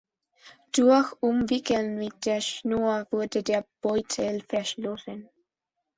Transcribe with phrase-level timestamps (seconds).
[0.71, 5.29] Durch Umwickeln mit der Schnur wurde der Beutel verschlossen.